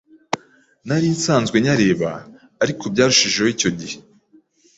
[0.87, 2.11] Narinsanzwe nyareba
[2.63, 3.97] ariko byarushijeho icyo gihe.